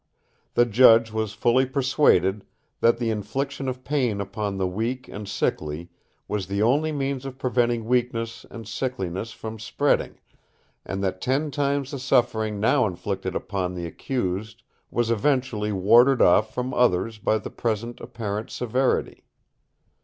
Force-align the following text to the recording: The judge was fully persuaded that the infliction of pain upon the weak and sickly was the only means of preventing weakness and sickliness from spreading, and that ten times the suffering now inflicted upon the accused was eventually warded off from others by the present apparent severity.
The 0.55 0.65
judge 0.65 1.11
was 1.11 1.33
fully 1.35 1.67
persuaded 1.67 2.43
that 2.79 2.97
the 2.97 3.11
infliction 3.11 3.67
of 3.69 3.83
pain 3.83 4.19
upon 4.19 4.57
the 4.57 4.65
weak 4.65 5.07
and 5.07 5.29
sickly 5.29 5.91
was 6.27 6.47
the 6.47 6.59
only 6.59 6.91
means 6.91 7.23
of 7.23 7.37
preventing 7.37 7.85
weakness 7.85 8.43
and 8.49 8.67
sickliness 8.67 9.31
from 9.31 9.59
spreading, 9.59 10.19
and 10.83 11.03
that 11.03 11.21
ten 11.21 11.51
times 11.51 11.91
the 11.91 11.99
suffering 11.99 12.59
now 12.59 12.87
inflicted 12.87 13.35
upon 13.35 13.75
the 13.75 13.85
accused 13.85 14.63
was 14.89 15.11
eventually 15.11 15.71
warded 15.71 16.19
off 16.19 16.51
from 16.51 16.73
others 16.73 17.19
by 17.19 17.37
the 17.37 17.51
present 17.51 17.99
apparent 18.01 18.49
severity. 18.49 19.25